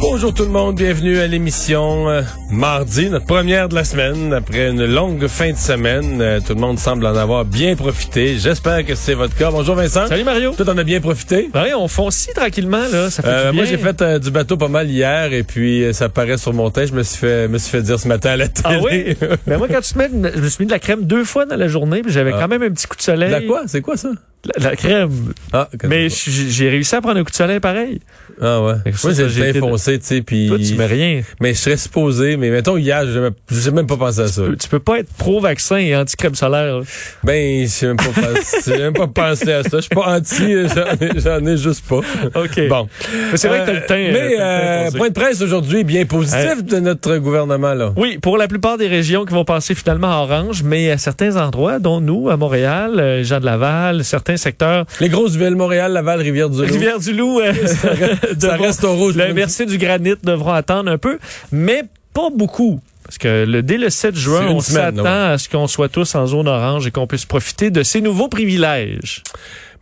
[0.00, 4.70] Bonjour tout le monde, bienvenue à l'émission euh, mardi, notre première de la semaine, après
[4.70, 6.20] une longue fin de semaine.
[6.20, 8.36] Euh, tout le monde semble en avoir bien profité.
[8.38, 9.50] J'espère que c'est votre cas.
[9.50, 10.06] Bonjour Vincent.
[10.06, 10.52] Salut Mario.
[10.52, 11.50] Toi, t'en as bien profité?
[11.54, 13.10] Oui, on fonce tranquillement, là.
[13.10, 15.92] Ça fait Euh, du moi, j'ai fait du bateau pas mal hier et puis euh,
[15.92, 16.86] ça paraît sur mon teint.
[16.86, 18.64] Je me suis fait, me suis fait dire ce matin à la télé.
[18.64, 19.16] Ah oui?
[19.46, 21.44] Mais moi, quand tu te mets, je me suis mis de la crème deux fois
[21.46, 22.38] dans la journée, puis j'avais Ah.
[22.40, 23.30] quand même un petit coup de soleil.
[23.30, 23.62] La quoi?
[23.66, 24.08] C'est quoi ça?
[24.56, 25.34] La, la crème.
[25.52, 28.00] Ah, Mais j'ai réussi à prendre un coup de soleil pareil.
[28.42, 28.74] Ah ouais.
[29.04, 30.48] Moi, j'ai le teint foncé, tu sais, puis...
[30.48, 31.22] Toi, tu mets rien.
[31.40, 34.42] Mais je serais supposé, mais mettons hier, j'ai jamais- j'ai même pas pensé à ça.
[34.60, 36.78] Tu peux pas être pro-vaccin et anti-crème solaire.
[36.78, 36.82] là.
[37.24, 39.68] Ben, j'ai même pas pensé, j'ai même pas pensé à ça.
[39.76, 40.68] Je suis pas anti, euh,
[41.16, 41.96] j'en ai, ai juste pas.
[42.34, 42.68] OK.
[42.68, 42.88] Bon.
[43.30, 43.94] Mais c'est vrai que t'as le teint.
[43.94, 44.98] Euh, euh, Mais le teint euh, foncé.
[44.98, 47.92] point de presse aujourd'hui bien positif Euh, de notre gouvernement là.
[47.96, 51.36] Oui, pour la plupart des régions qui vont passer finalement à orange, mais à certains
[51.36, 56.20] endroits, dont nous, à Montréal, Jean de Laval, certains secteurs, Les grosses villes Montréal, Laval,
[56.20, 56.64] Rivière-du-Loup.
[56.72, 57.40] Rivière-du-Loup,
[58.38, 59.16] ça reste au rouge.
[59.16, 61.18] MRC du granit devront attendre un peu,
[61.52, 62.80] mais pas beaucoup.
[63.04, 65.08] Parce que le, dès le 7 juin, on s'attend ouais.
[65.08, 68.28] à ce qu'on soit tous en zone orange et qu'on puisse profiter de ces nouveaux
[68.28, 69.22] privilèges.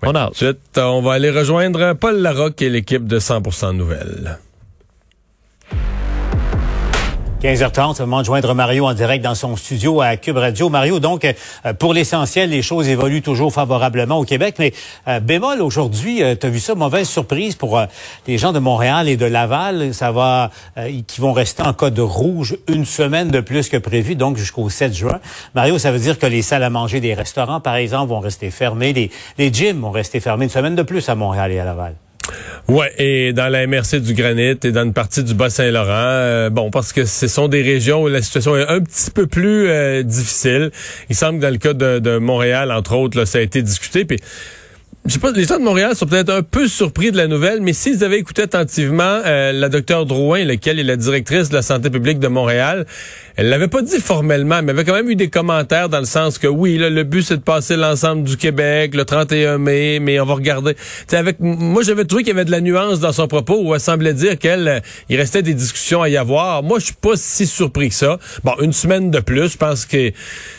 [0.02, 0.30] On a hâte.
[0.30, 4.38] Ensuite, on va aller rejoindre Paul Larocque et l'équipe de 100% Nouvelles.
[7.42, 10.70] 15h30, c'est le moment de joindre Mario en direct dans son studio à Cube Radio.
[10.70, 14.72] Mario, donc, euh, pour l'essentiel, les choses évoluent toujours favorablement au Québec, mais
[15.06, 17.86] euh, bémol aujourd'hui, tu as vu ça, mauvaise surprise pour euh,
[18.26, 19.94] les gens de Montréal et de Laval.
[19.94, 24.16] Ça va, euh, qui vont rester en code rouge une semaine de plus que prévu,
[24.16, 25.20] donc jusqu'au 7 juin.
[25.54, 28.50] Mario, ça veut dire que les salles à manger des restaurants, par exemple, vont rester
[28.50, 31.64] fermées, les, les gyms vont rester fermés une semaine de plus à Montréal et à
[31.64, 31.94] Laval.
[32.68, 36.70] Ouais, et dans la MRC du Granit et dans une partie du Bas-Saint-Laurent, euh, bon,
[36.70, 40.02] parce que ce sont des régions où la situation est un petit peu plus euh,
[40.02, 40.70] difficile.
[41.08, 44.04] Il semble que dans le cas de, Montréal, entre autres, ça a été discuté.
[44.04, 44.18] Puis,
[45.08, 47.62] je sais pas, les gens de Montréal sont peut-être un peu surpris de la nouvelle,
[47.62, 51.62] mais s'ils avaient écouté attentivement euh, la docteure Drouin, laquelle est la directrice de la
[51.62, 52.84] santé publique de Montréal,
[53.36, 56.04] elle l'avait pas dit formellement, mais elle avait quand même eu des commentaires dans le
[56.04, 59.98] sens que oui, là, le but c'est de passer l'ensemble du Québec le 31 mai,
[59.98, 60.74] mais on va regarder.
[61.06, 63.74] T'sais, avec moi j'avais trouvé qu'il y avait de la nuance dans son propos où
[63.74, 66.62] elle semblait dire qu'elle euh, il restait des discussions à y avoir.
[66.62, 68.18] Moi je suis pas si surpris que ça.
[68.44, 70.12] Bon, une semaine de plus, je pense que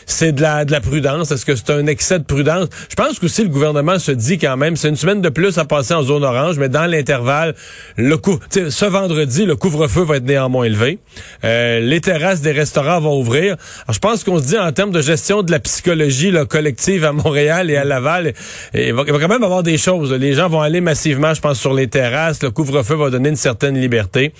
[0.06, 1.30] c'est de la de la prudence.
[1.30, 2.68] Est-ce que c'est un excès de prudence?
[2.88, 5.58] Je pense que aussi le gouvernement se dit quand même c'est une semaine de plus
[5.58, 7.54] à passer en zone orange, mais dans l'intervalle,
[7.96, 10.98] le coup, ce vendredi le couvre-feu va être néanmoins élevé.
[11.44, 13.56] Euh, les terrasses des restaurants vont ouvrir.
[13.84, 17.04] Alors, je pense qu'on se dit en termes de gestion de la psychologie là, collective
[17.04, 18.32] à Montréal et à Laval,
[18.74, 20.12] et il, va, il va quand même avoir des choses.
[20.12, 22.42] Les gens vont aller massivement, je pense, sur les terrasses.
[22.42, 24.32] Le couvre-feu va donner une certaine liberté.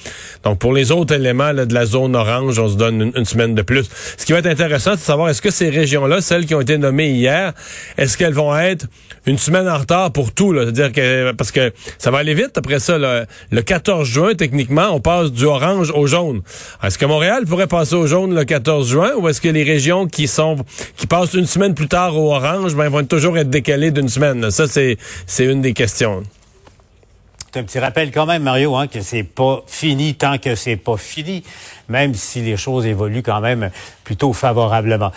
[0.44, 3.24] Donc, pour les autres éléments là, de la zone orange, on se donne une, une
[3.24, 3.88] semaine de plus.
[4.16, 6.60] Ce qui va être intéressant, c'est de savoir est-ce que ces régions-là, celles qui ont
[6.60, 7.52] été nommées hier,
[7.98, 8.86] est-ce qu'elles vont être
[9.26, 10.54] une semaine en retard pour tout?
[10.54, 12.98] C'est-à-dire que parce que ça va aller vite après ça.
[12.98, 16.42] Le 14 juin, techniquement, on passe du orange au jaune.
[16.82, 20.06] Est-ce que Montréal pourrait passer au jaune le 14 juin ou est-ce que les régions
[20.06, 20.56] qui sont
[20.96, 24.50] qui passent une semaine plus tard au orange, ben, vont toujours être décalées d'une semaine?
[24.50, 24.96] Ça, c'est
[25.26, 26.22] c'est une des questions.
[27.52, 30.76] C'est un petit rappel quand même, Mario, hein, que c'est pas fini tant que c'est
[30.76, 31.42] pas fini,
[31.88, 33.72] même si les choses évoluent quand même
[34.04, 35.10] plutôt favorablement.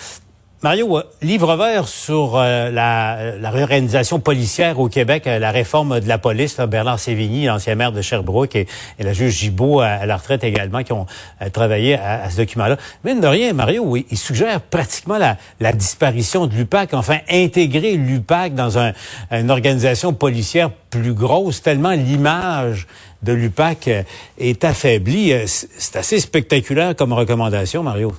[0.63, 5.99] Mario, euh, livre vert sur euh, la, la réorganisation policière au Québec, euh, la réforme
[5.99, 8.67] de la police, là, Bernard Sévigny, l'ancien maire de Sherbrooke, et,
[8.97, 11.05] et la juge Gibault à, à la retraite également, qui ont
[11.41, 12.77] euh, travaillé à, à ce document-là.
[13.03, 17.97] Mine de rien, Mario, il, il suggère pratiquement la, la disparition de l'UPAC, enfin intégrer
[17.97, 18.93] l'UPAC dans un,
[19.31, 22.87] une organisation policière plus grosse, tellement l'image
[23.21, 24.03] de l'UPAC euh,
[24.37, 25.33] est affaiblie.
[25.33, 28.13] Euh, c'est assez spectaculaire comme recommandation, Mario.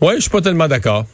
[0.00, 1.06] Oui, je suis pas tellement d'accord.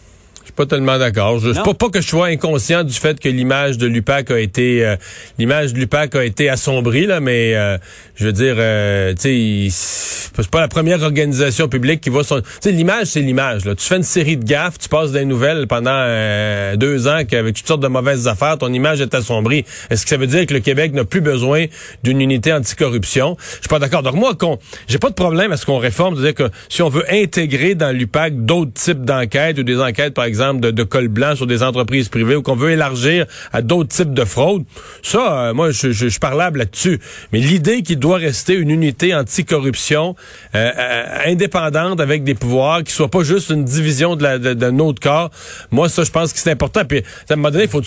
[0.47, 1.41] Je suis pas tellement d'accord.
[1.41, 1.65] Je, Non?
[1.65, 4.95] pas, pas que je sois inconscient du fait que l'image de l'UPAC a été euh,
[5.39, 7.79] l'image de l'UPAC a été assombrie là, mais euh,
[8.15, 12.41] je veux dire, euh, tu sais, c'est pas la première organisation publique qui va son.
[12.43, 13.65] Tu sais, l'image c'est l'image.
[13.65, 17.23] Là, tu fais une série de gaffes, tu passes des nouvelles pendant euh, deux ans
[17.29, 19.65] qu'avec toutes sortes de mauvaises affaires, ton image est assombrie.
[19.91, 21.65] Est-ce que ça veut dire que le Québec n'a plus besoin
[22.05, 23.37] d'une unité anticorruption?
[23.41, 24.05] Je suis pas d'accord.
[24.05, 26.89] Donc moi, qu'on, j'ai pas de problème à ce qu'on réforme, c'est-à-dire que si on
[26.89, 31.09] veut intégrer dans l'UPAC d'autres types d'enquêtes ou des enquêtes, par exemple, de, de col
[31.09, 34.65] blanc sur des entreprises privées ou qu'on veut élargir à d'autres types de fraudes,
[35.03, 37.01] ça, euh, moi, je, je, je suis parlable là-dessus.
[37.33, 40.15] Mais l'idée qu'il doit rester une unité anticorruption
[40.55, 44.55] euh, euh, indépendante avec des pouvoirs, qui soit pas juste une division de la, de-
[44.55, 45.31] d'un autre corps,
[45.71, 46.83] moi, ça, je pense que c'est important.
[46.85, 47.81] Puis, à un moment donné, faut,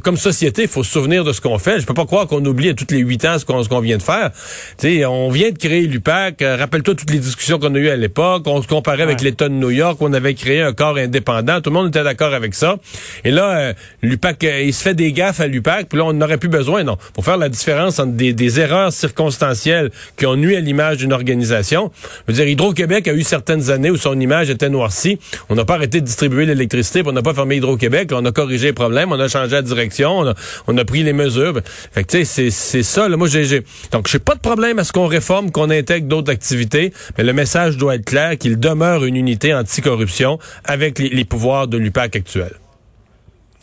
[0.00, 1.80] comme société, il faut se souvenir de ce qu'on fait.
[1.80, 4.02] Je peux pas croire qu'on oublie à tous les huit ans ce qu'on, vient de
[4.02, 4.30] faire.
[4.78, 6.42] Tu sais, on vient de créer l'UPAC.
[6.42, 8.44] Euh, rappelle-toi toutes les discussions qu'on a eues à l'époque.
[8.46, 9.98] On se comparait avec l'État de New York.
[10.00, 11.60] On avait créé un corps indépendant.
[11.60, 12.76] Tout le monde était d'accord avec ça.
[13.24, 13.72] Et là, euh,
[14.02, 15.88] l'UPAC, euh, il se fait des gaffes à l'UPAC.
[15.88, 16.96] Puis là, on n'aurait plus besoin, non.
[17.14, 21.90] Pour faire la différence entre des, erreurs circonstancielles qui ont nuit à l'image d'une organisation.
[22.26, 25.18] Je veux dire, Hydro-Québec a eu certaines années où son image était noircie.
[25.48, 28.10] On n'a pas arrêté de distribuer l'électricité, on n'a pas fermé Hydro-Québec.
[28.12, 30.32] On a corrigé les problèmes, on a changé la direction,
[30.66, 31.60] on a, pris les mesures.
[31.92, 33.08] Fait que tu sais, c'est- ça.
[33.08, 36.30] Là, moi, j'ai- donc j'ai pas de problème à ce qu'on réforme, qu'on intègre d'autres
[36.30, 41.24] activités, mais le message doit être clair qu'il demeure une unité anticorruption avec les, les
[41.24, 42.52] pouvoirs de l'UPAC actuel.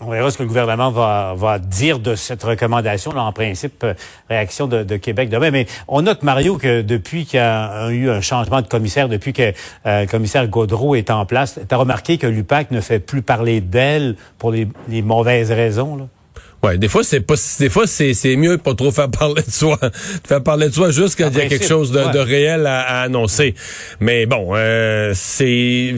[0.01, 3.13] On verra ce que le gouvernement va, va dire de cette recommandation.
[3.13, 3.93] Là, en principe, euh,
[4.29, 5.49] réaction de, de Québec demain.
[5.49, 9.31] Mais on note, Mario, que depuis qu'il y a eu un changement de commissaire, depuis
[9.31, 9.53] que
[9.85, 13.21] euh, le commissaire Gaudreau est en place, tu as remarqué que l'UPAC ne fait plus
[13.21, 15.95] parler d'elle pour les, les mauvaises raisons.
[15.95, 16.07] Là?
[16.63, 19.41] Ouais, des fois c'est pas des fois c'est c'est mieux de pas trop faire parler
[19.41, 21.99] de soi, de faire parler de soi juste quand il y a quelque chose de,
[21.99, 22.11] ouais.
[22.11, 23.53] de réel à, à annoncer.
[23.99, 25.95] Mais bon, euh, c'est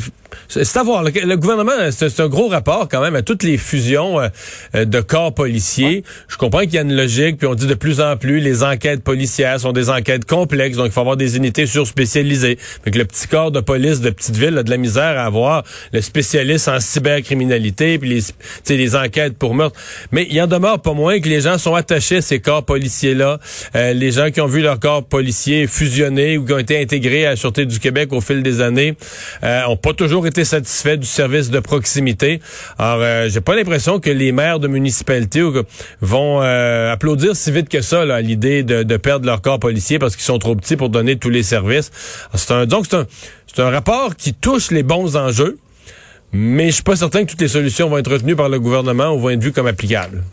[0.48, 1.04] c'est à voir.
[1.04, 4.28] Le, le gouvernement, c'est un gros rapport quand même à toutes les fusions euh,
[4.76, 6.04] euh, de corps policiers.
[6.28, 8.64] Je comprends qu'il y a une logique, puis on dit de plus en plus les
[8.64, 12.58] enquêtes policières sont des enquêtes complexes, donc il faut avoir des unités surspécialisées.
[12.84, 15.26] Fait que le petit corps de police de petite ville a de la misère à
[15.26, 15.64] avoir
[15.94, 19.80] le spécialiste en cybercriminalité, puis les, les enquêtes pour meurtre.
[20.12, 23.40] Mais il en demeure pas moins que les gens sont attachés à ces corps policiers-là.
[23.76, 27.26] Euh, les gens qui ont vu leur corps policier fusionner ou qui ont été intégrés
[27.26, 28.96] à la Sûreté du Québec au fil des années
[29.44, 32.40] euh, ont pas toujours été satisfaits du service de proximité.
[32.78, 35.42] Alors, euh, j'ai pas l'impression que les maires de municipalités
[36.02, 40.00] vont euh, applaudir si vite que ça là, à l'idée de, perdre leur corps policier
[40.00, 41.92] parce qu'ils sont trop petits pour donner tous les services.
[42.36, 43.08] C'est un, donc, c'est un,
[43.48, 45.58] c'est un rapport qui touche les bons enjeux,
[46.32, 49.14] mais je suis pas certain que toutes les solutions vont être retenues par le gouvernement
[49.14, 50.24] ou vont être vues comme applicables.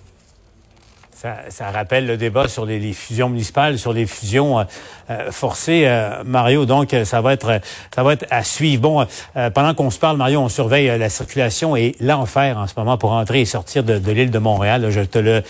[1.23, 4.65] Ça, ça rappelle le débat sur les, les fusions municipales, sur les fusions euh,
[5.09, 6.67] euh, forcées, euh, Mario.
[6.67, 7.61] Donc, euh, ça va être,
[7.95, 8.83] ça va être à suivre.
[8.83, 12.67] Bon, euh, pendant qu'on se parle, Mario, on surveille euh, la circulation et l'enfer en
[12.67, 14.91] ce moment pour entrer et sortir de, de l'île de Montréal.
[14.91, 15.45] Je te le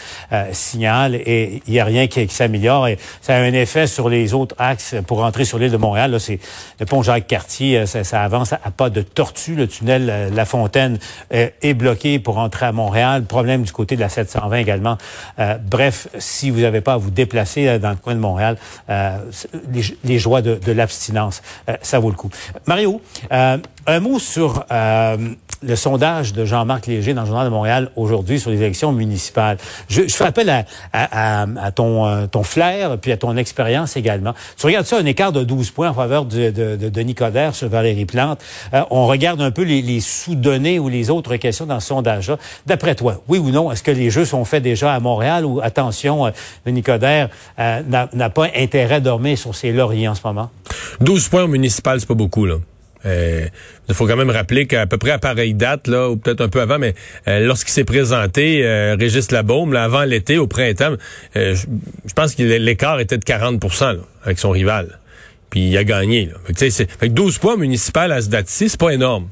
[0.52, 2.88] signale et il n'y a rien qui, qui s'améliore.
[2.88, 6.20] Et ça a un effet sur les autres axes pour entrer sur l'île de Montréal.
[6.20, 6.38] C'est
[6.80, 7.86] le pont Jacques-Cartier.
[7.86, 9.54] Ça, ça avance à, pas de tortue.
[9.54, 10.98] Le tunnel La Fontaine
[11.30, 13.24] est bloqué pour entrer à Montréal.
[13.24, 14.98] Problème du côté de la 720 également.
[15.62, 18.56] Bref, si vous n'avez pas à vous déplacer euh, dans le coin de Montréal,
[18.88, 19.18] euh,
[20.04, 22.30] les, joies de, de l'abstinence, euh, ça vaut le coup.
[22.66, 23.00] Mario,
[23.30, 24.64] un mot sur
[25.62, 29.58] le sondage de Jean-Marc Léger dans le Journal de Montréal aujourd'hui sur les élections municipales.
[29.88, 30.48] Je, je fais appel
[30.92, 34.34] à, euh, ton flair puis à ton expérience également.
[34.56, 37.54] Tu regardes ça, un écart de 12 points en faveur de, de, de Denis Coderre
[37.54, 38.40] sur Valérie Plante.
[38.74, 42.36] Euh, on regarde un peu les, les sous-données ou les autres questions dans ce sondage-là.
[42.66, 45.60] D'après toi, oui ou non, est-ce que les jeux sont faits déjà à Montréal ou,
[45.62, 46.30] attention, euh,
[46.66, 47.28] Denis Coderre
[47.58, 50.50] euh, n'a n'a pas intérêt à dormir sur ses lauriers en ce moment?
[51.00, 52.56] 12 points au municipal, c'est pas beaucoup, là.
[53.04, 53.46] Euh,
[53.88, 56.48] il faut quand même rappeler qu'à peu près à pareille date, là, ou peut-être un
[56.48, 56.94] peu avant, mais
[57.28, 60.94] euh, lorsqu'il s'est présenté, euh, Régis Labaume, là, avant l'été, au printemps,
[61.34, 63.94] je, je pense que l'écart était de 40 là,
[64.24, 64.98] avec son rival.
[65.50, 66.26] Puis il a gagné.
[66.26, 66.34] Là.
[66.46, 69.28] Fait que, fait que 12 points municipal à ce date-ci, c'est pas énorme.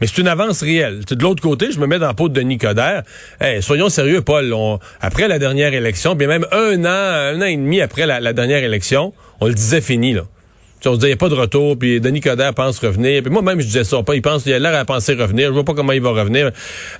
[0.00, 1.04] Mais c'est une avance réelle.
[1.04, 3.02] De l'autre côté, je me mets dans la peau de Denis Coderre.
[3.40, 4.52] Hey, soyons sérieux, Paul.
[4.52, 8.20] on- après la dernière élection, bien même un an, un an et demi après la,
[8.20, 10.22] la dernière élection, on le disait fini, là.
[10.86, 13.22] On se disait, il n'y a pas de retour, puis Denis Coderre pense revenir.
[13.22, 14.02] Puis moi-même, je disais ça.
[14.02, 15.48] Pas, il pense, il a l'air à penser revenir.
[15.48, 16.50] Je vois pas comment il va revenir.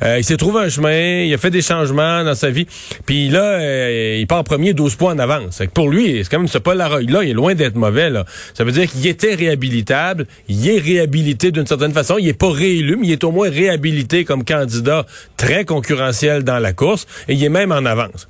[0.03, 2.67] Euh, il s'est trouvé un chemin, il a fait des changements dans sa vie.
[3.07, 5.59] Puis là, euh, il part premier 12 points en avance.
[5.59, 8.11] Fait que pour lui, c'est quand même ce Paul Larocque-là, il est loin d'être mauvais.
[8.11, 8.25] Là.
[8.55, 10.27] Ça veut dire qu'il était réhabilitable.
[10.49, 12.17] Il est réhabilité d'une certaine façon.
[12.19, 16.59] Il est pas réélu, mais il est au moins réhabilité comme candidat très concurrentiel dans
[16.59, 17.07] la course.
[17.29, 18.29] Et il est même en avance.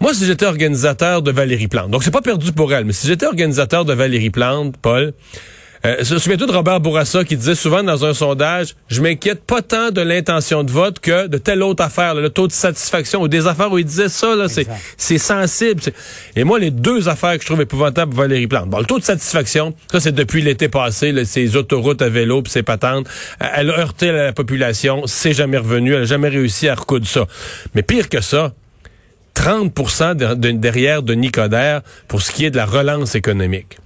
[0.00, 3.06] Moi, si j'étais organisateur de Valérie Plante, donc c'est pas perdu pour elle, mais si
[3.06, 5.12] j'étais organisateur de Valérie Plante, Paul,
[5.86, 9.90] Euh, Souviens-toi de Robert Bourassa qui disait souvent dans un sondage, je m'inquiète pas tant
[9.90, 13.28] de l'intention de vote que de telle autre affaire, là, le taux de satisfaction ou
[13.28, 14.66] des affaires où il disait ça, là, c'est,
[14.98, 15.80] c'est sensible.
[16.36, 18.68] Et moi, les deux affaires que je trouve épouvantables pour Valérie Plante.
[18.68, 22.42] Bon, le taux de satisfaction, ça c'est depuis l'été passé, là, ces autoroutes à vélo
[22.42, 23.06] puis ces patentes.
[23.38, 27.24] Elle a heurté la population, c'est jamais revenu, elle a jamais réussi à recoudre ça.
[27.74, 28.52] Mais pire que ça,
[29.40, 33.78] 30 de- de- derrière de Nicodère pour ce qui est de la relance économique.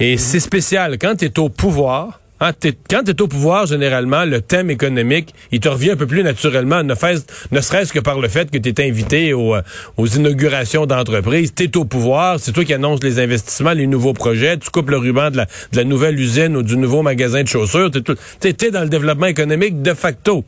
[0.00, 0.98] Et c'est spécial.
[0.98, 4.70] Quand tu es au pouvoir, hein, t'es- quand tu es au pouvoir, généralement, le thème
[4.70, 8.58] économique, il te revient un peu plus naturellement, ne, serait-ce que par le fait que
[8.58, 9.62] tu es invité aux, euh,
[9.96, 11.52] aux inaugurations d'entreprises.
[11.54, 14.90] Tu es au pouvoir, c'est toi qui annonces les investissements, les nouveaux projets, tu coupes
[14.90, 15.38] le ruban de
[15.72, 17.90] la, nouvelle usine ou du nouveau magasin de chaussures.
[17.90, 20.44] Tu es, dans le développement économique de facto.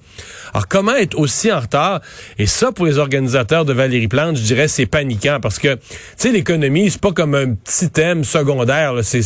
[0.52, 2.00] Alors, comment être aussi en retard?
[2.38, 5.80] Et ça, pour les organisateurs de Valérie Plante, je dirais, c'est paniquant parce que, tu
[6.16, 8.94] sais, l'économie, c'est pas comme un petit thème secondaire.
[9.02, 9.23] C'est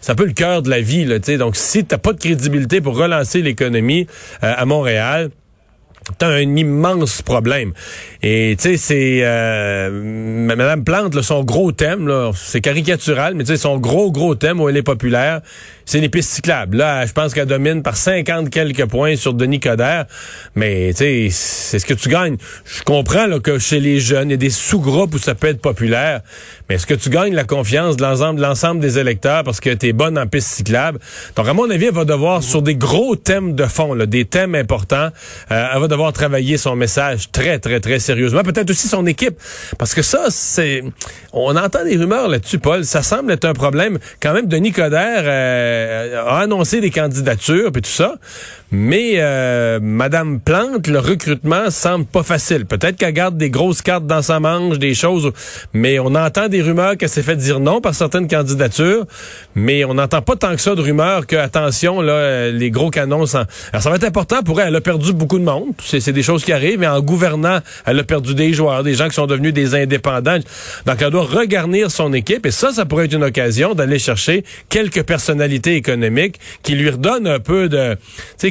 [0.00, 1.04] c'est un peu le cœur de la vie.
[1.04, 1.38] Là, tu sais.
[1.38, 4.06] Donc, si t'as pas de crédibilité pour relancer l'économie
[4.42, 5.30] euh, à Montréal,
[6.16, 7.74] T'as un immense problème.
[8.22, 9.90] Et tu sais, c'est euh,
[10.46, 14.34] Madame Plante, là, son gros thème, là, c'est caricatural, mais tu sais, son gros, gros
[14.34, 15.42] thème où elle est populaire,
[15.84, 16.78] c'est les pistes cyclables.
[16.78, 20.06] Là, je pense qu'elle domine par 50 quelques points sur Denis Coderre.
[20.54, 22.38] Mais tu sais, c'est ce que tu gagnes.
[22.64, 25.48] Je comprends là, que chez les jeunes, il y a des sous-groupes où ça peut
[25.48, 26.22] être populaire.
[26.68, 29.70] Mais est-ce que tu gagnes la confiance de l'ensemble, de l'ensemble des électeurs parce que
[29.70, 30.98] tu es bonne en pistes cyclables?
[31.34, 34.54] Donc, à mon avis, elle va devoir, sur des gros thèmes de fond, des thèmes
[34.54, 35.08] importants,
[35.50, 38.42] euh, elle va devoir travailler son message très, très, très sérieusement.
[38.42, 39.38] Peut-être aussi son équipe.
[39.78, 40.84] Parce que ça, c'est...
[41.32, 42.84] On entend des rumeurs là-dessus, Paul.
[42.84, 43.98] Ça semble être un problème.
[44.20, 48.16] Quand même, Denis Coderre euh, a annoncé des candidatures puis tout ça.
[48.70, 52.66] Mais euh, Madame Plante, le recrutement semble pas facile.
[52.66, 55.32] Peut-être qu'elle garde des grosses cartes dans sa manche, des choses,
[55.72, 59.06] mais on entend des rumeurs qu'elle s'est fait dire non par certaines candidatures,
[59.54, 62.90] mais on n'entend pas tant que ça de rumeurs que, attention, là, euh, les gros
[62.90, 63.24] canons...
[63.34, 64.68] Alors, ça va être important pour elle.
[64.68, 65.72] Elle a perdu beaucoup de monde.
[65.82, 69.08] C'est des choses qui arrivent, mais en gouvernant, elle a perdu des joueurs, des gens
[69.08, 70.38] qui sont devenus des indépendants.
[70.84, 74.44] Donc, elle doit regarnir son équipe, et ça, ça pourrait être une occasion d'aller chercher
[74.68, 77.96] quelques personnalités économiques qui lui redonnent un peu de...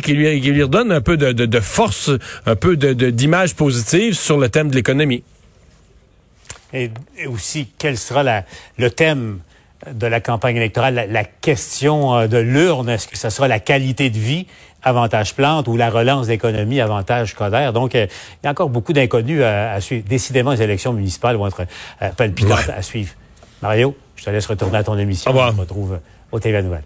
[0.08, 2.10] qui lui, qui lui redonnent un peu de, de, de force,
[2.46, 5.24] un peu de- d'image positive sur le thème de l'économie.
[6.74, 8.44] Et, et aussi, quel sera la,
[8.78, 9.40] le thème
[9.92, 12.90] de la campagne électorale, la, la question euh, de l'urne?
[12.90, 14.48] Est-ce que ce sera la qualité de vie,
[14.84, 17.72] avantage plante, ou la relance de l'économie, avantage Coder?
[17.74, 18.08] Donc, euh,
[18.42, 20.06] il y a encore beaucoup d'inconnus à, à suivre.
[20.08, 21.62] Décidément, les élections municipales vont être
[22.02, 22.74] euh, palpitantes Ouais.
[22.78, 23.12] à suivre.
[23.62, 25.32] Mario, je te laisse retourner à ton émission.
[25.32, 25.52] Au revoir.
[25.52, 26.00] On se retrouve
[26.32, 26.84] au TV Nouvelle.